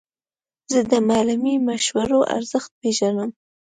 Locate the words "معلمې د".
1.09-1.63